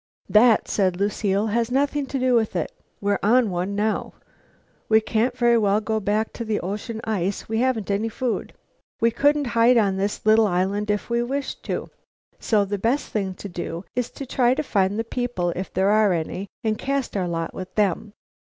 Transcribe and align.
"That," 0.29 0.67
said 0.67 0.99
Lucile, 0.99 1.45
"has 1.45 1.69
nothing 1.69 2.07
to 2.07 2.17
do 2.17 2.33
with 2.33 2.55
it. 2.55 2.71
We're 2.99 3.19
on 3.21 3.51
one 3.51 3.75
now. 3.75 4.13
We 4.89 4.99
can't 4.99 5.37
very 5.37 5.59
well 5.59 5.79
go 5.79 5.99
back 5.99 6.33
to 6.33 6.43
the 6.43 6.59
ocean 6.61 7.01
ice. 7.03 7.47
We 7.47 7.59
haven't 7.59 7.91
any 7.91 8.09
food. 8.09 8.51
We 8.99 9.11
couldn't 9.11 9.45
hide 9.53 9.77
on 9.77 9.97
this 9.97 10.25
little 10.25 10.47
island 10.47 10.89
if 10.89 11.11
we 11.11 11.21
wished 11.21 11.61
to. 11.65 11.91
So 12.39 12.65
the 12.65 12.79
best 12.79 13.09
thing 13.09 13.35
to 13.35 13.47
do 13.47 13.85
is 13.95 14.09
to 14.17 14.25
try 14.25 14.55
to 14.55 14.63
find 14.63 14.97
the 14.97 15.03
people, 15.03 15.49
if 15.55 15.71
there 15.71 15.91
are 15.91 16.13
any, 16.13 16.47
and 16.63 16.79
cast 16.79 17.15
our 17.15 17.27
lot 17.27 17.53
with 17.53 17.75
them. 17.75 18.13